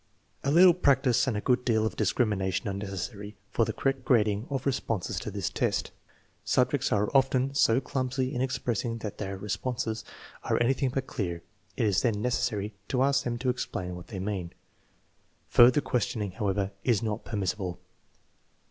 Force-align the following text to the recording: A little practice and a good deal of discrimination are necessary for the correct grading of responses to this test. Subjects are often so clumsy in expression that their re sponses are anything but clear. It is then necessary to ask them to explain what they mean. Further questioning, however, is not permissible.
A 0.43 0.49
little 0.51 0.73
practice 0.73 1.27
and 1.27 1.37
a 1.37 1.41
good 1.41 1.63
deal 1.63 1.85
of 1.85 1.95
discrimination 1.95 2.67
are 2.67 2.73
necessary 2.73 3.35
for 3.51 3.65
the 3.65 3.71
correct 3.71 4.03
grading 4.03 4.47
of 4.49 4.65
responses 4.65 5.19
to 5.19 5.29
this 5.29 5.51
test. 5.51 5.91
Subjects 6.43 6.91
are 6.91 7.15
often 7.15 7.53
so 7.53 7.79
clumsy 7.79 8.33
in 8.33 8.41
expression 8.41 8.97
that 8.97 9.19
their 9.19 9.37
re 9.37 9.47
sponses 9.47 10.03
are 10.43 10.59
anything 10.59 10.89
but 10.89 11.05
clear. 11.05 11.43
It 11.77 11.85
is 11.85 12.01
then 12.01 12.19
necessary 12.19 12.73
to 12.87 13.03
ask 13.03 13.23
them 13.25 13.37
to 13.37 13.49
explain 13.51 13.95
what 13.95 14.07
they 14.07 14.17
mean. 14.19 14.53
Further 15.49 15.81
questioning, 15.81 16.31
however, 16.31 16.71
is 16.83 17.03
not 17.03 17.23
permissible. 17.23 17.79